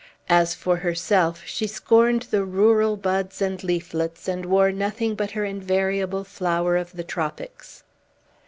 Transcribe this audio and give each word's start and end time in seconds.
As 0.29 0.55
for 0.55 0.77
herself, 0.77 1.43
she 1.45 1.67
scorned 1.67 2.23
the 2.31 2.43
rural 2.43 2.97
buds 2.97 3.39
and 3.39 3.63
leaflets, 3.63 4.27
and 4.27 4.45
wore 4.47 4.71
nothing 4.71 5.13
but 5.13 5.29
her 5.33 5.45
invariable 5.45 6.23
flower 6.23 6.75
of 6.75 6.93
the 6.93 7.03
tropics. 7.03 7.83